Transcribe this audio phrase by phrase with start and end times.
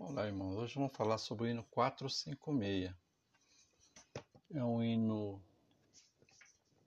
[0.00, 0.56] Olá, irmãos.
[0.56, 2.94] Hoje vamos falar sobre o hino 456.
[4.54, 5.42] É um hino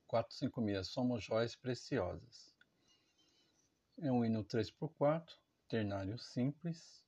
[0.07, 2.55] 456, Somos Joias Preciosas.
[3.99, 5.27] É um hino 3x4,
[5.67, 7.03] ternário simples.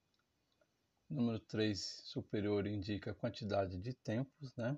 [1.10, 4.78] Número 3 superior indica a quantidade de tempos, né?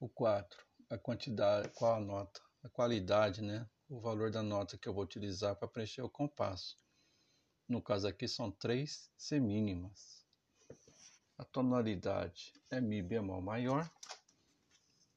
[0.00, 3.64] O 4, a quantidade, qual a nota, a qualidade, né?
[3.88, 6.76] O valor da nota que eu vou utilizar para preencher o compasso.
[7.68, 10.24] No caso aqui são três semínimas.
[11.36, 13.90] A tonalidade é Mi bemol maior,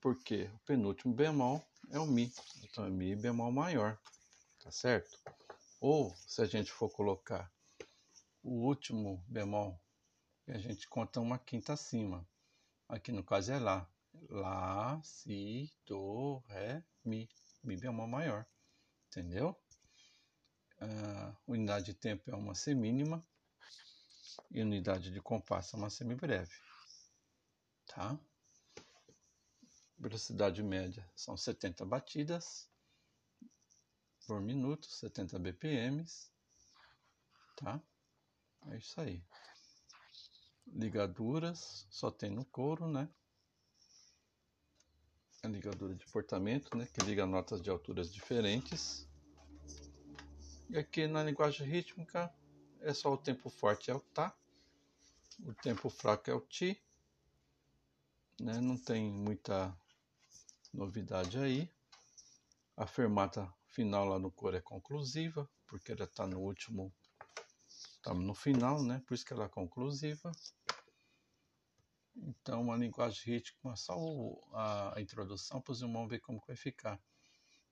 [0.02, 2.32] porque o penúltimo bemol é o Mi,
[2.64, 4.00] então é Mi bemol maior,
[4.64, 5.18] tá certo?
[5.80, 7.52] Ou se a gente for colocar
[8.44, 9.80] o último bemol,
[10.48, 12.28] a gente conta uma quinta acima.
[12.88, 13.88] Aqui no caso é Lá.
[14.28, 17.30] Lá, Si, Do, Ré, Mi.
[17.64, 18.46] Mi bemol maior,
[19.08, 19.56] entendeu?
[20.82, 23.26] A unidade de tempo é uma semínima
[24.52, 26.54] e unidade de compasso é uma semibreve,
[27.88, 28.18] tá?
[29.98, 32.70] Velocidade média são 70 batidas
[34.26, 36.32] por minuto, 70 BPMs,
[37.58, 37.82] tá?
[38.68, 39.24] É isso aí.
[40.68, 43.10] Ligaduras só tem no couro, né?
[45.42, 46.88] A ligadura de portamento, né?
[46.94, 49.09] Que liga notas de alturas diferentes.
[50.70, 52.32] E aqui na linguagem rítmica
[52.82, 54.38] é só o tempo forte é o tá,
[55.40, 56.80] o tempo fraco é o ti,
[58.40, 58.62] né?
[58.62, 59.76] não tem muita
[60.72, 61.68] novidade aí.
[62.78, 66.94] A fermata final lá no coro é conclusiva, porque ela está no último,
[67.96, 69.02] está no final, né?
[69.08, 70.32] Por isso que ela é conclusiva.
[72.16, 73.96] Então, a linguagem rítmica, só
[74.54, 77.02] a introdução, para os irmãos ver como vai ficar.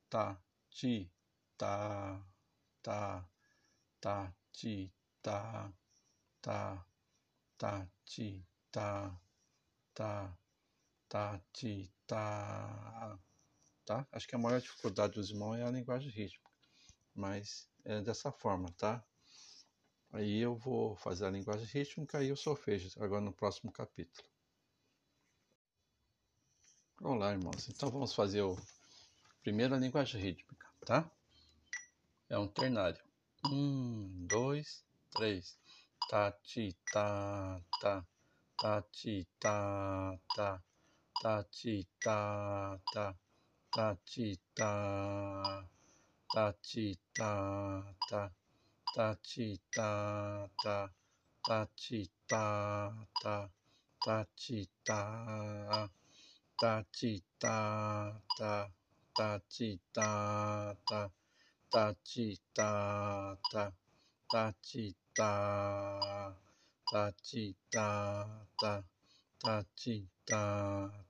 [0.10, 1.12] Tá, ti,
[1.58, 2.26] tá,
[2.88, 3.30] tá,
[4.00, 5.74] tá, ti, tá,
[6.42, 6.86] tá,
[7.58, 9.22] tá, ti, tá,
[9.94, 10.38] tá,
[11.10, 13.20] tá, ti, tá,
[13.86, 14.08] tá?
[14.10, 16.50] Acho que a maior dificuldade dos irmãos é a linguagem rítmica,
[17.14, 19.04] mas é dessa forma, tá?
[20.14, 24.30] Aí eu vou fazer a linguagem rítmica e o solfejo, agora no próximo capítulo.
[27.02, 27.68] Olá, irmãos.
[27.68, 28.58] Então vamos fazer o
[29.44, 31.12] primeiro a linguagem rítmica, tá?
[32.30, 33.00] É um ternário.
[33.46, 35.58] Um, dois, três.
[36.10, 38.06] Tá, ti, tá, tá.
[38.58, 40.64] Tá, ti, tá, tá.
[41.22, 43.16] Tá, ti, tá, tá.
[43.72, 45.66] Tá, ti, tá.
[46.34, 48.32] Tá, ti, tá, tá.
[48.94, 50.92] Tá, ti, tá, tá.
[51.46, 53.50] Tá, ti, tá, tá.
[54.04, 55.90] Tá, ti, tá.
[56.60, 58.72] Tá, ti, tá, tá.
[59.16, 61.12] Tá, ti, tá, tá
[61.72, 63.72] ta chi ta ta
[64.32, 65.32] ta chi ta
[66.92, 68.84] ta chi ta ta
[69.40, 70.44] ta chi ta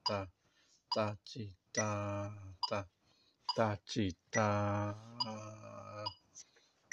[0.03, 0.28] ta
[0.94, 1.90] ta chi ta
[2.69, 2.88] ta
[3.56, 4.50] ta chi ta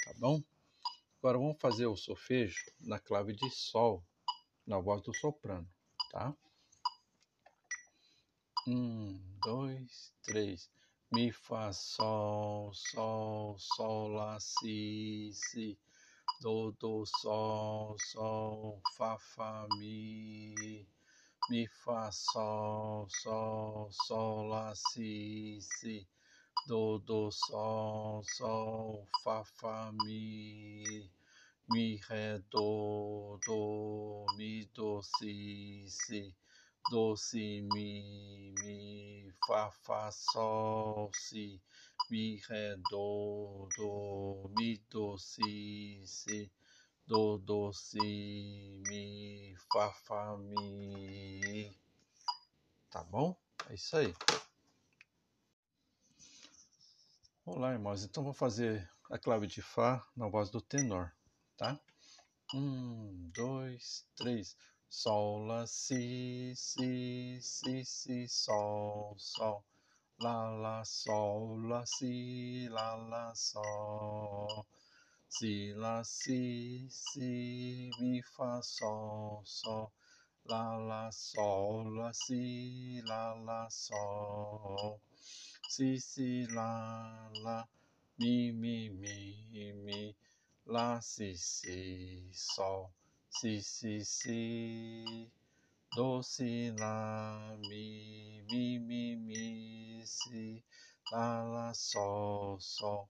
[0.03, 0.43] tá bom?
[1.19, 4.05] Agora vamos fazer o solfejo na clave de sol,
[4.67, 5.67] na voz do soprano,
[6.11, 6.35] tá?
[8.67, 10.69] Um, dois, três.
[11.15, 15.79] Mi, Fá, Sol, Sol, Sol, Lá, Si, Si,
[16.41, 20.85] Do, Do, Sol, Sol, Fá, Fá, Mi,
[21.49, 26.07] Mi, Fá, Sol, Sol, Sol, Lá, Si, Si,
[26.65, 31.09] Do, Do, Sol, Sol, Fá, Fá, Mi,
[31.69, 36.35] Mi, Ré, Do, Do, Mi, Do, Si, Si,
[36.89, 41.61] do, si, mi, mi, fá, fá, sol, si,
[42.11, 46.51] mi, ré, do, do, mi, do, si, si,
[47.07, 51.75] do, do, si, mi, fá, fá, mi.
[52.91, 53.35] Tá bom?
[53.69, 54.13] É isso aí.
[57.45, 58.03] Olá, irmãos.
[58.03, 61.11] Então vou fazer a clave de Fá na voz do tenor,
[61.57, 61.79] tá?
[62.53, 64.55] Um, dois, três.
[64.97, 69.61] Sol, lá, si, si, si, si, sol, sol.
[70.21, 74.65] Lá, lá, sol, lá, si, lá, lá, sol.
[75.27, 79.91] Si, lá, si, si, mi, fá, sol, sol.
[80.45, 85.01] Lá, lá, sol, lá, si, lá, lá, sol.
[85.67, 87.67] Si, si, lá, lá,
[88.17, 90.15] mi, mi, mi, mi.
[90.65, 92.93] Lá, si, si, sol
[93.39, 95.31] si, si, si,
[95.95, 100.63] do, si, lá, mi, mi, mi, mi, si,
[101.11, 103.09] lá, lá, sol, sol,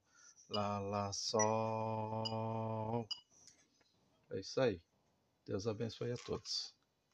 [0.50, 3.08] lá, lá, sol.
[4.32, 4.82] É isso aí.
[5.46, 6.75] Deus abençoe a todos.